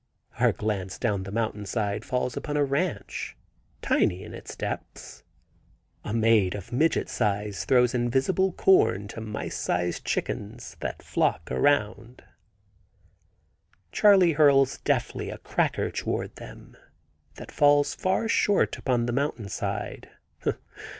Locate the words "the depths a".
4.31-6.11